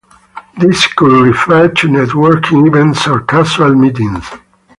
This 0.57 0.87
could 0.93 1.11
refer 1.11 1.67
to 1.67 1.87
networking 1.87 2.67
events 2.67 3.07
or 3.07 3.19
casual 3.21 3.75
meetings. 3.75 4.27